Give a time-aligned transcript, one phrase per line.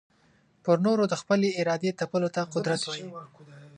[0.65, 3.07] پر نورو د خپلي ارادې تپلو ته قدرت وايې.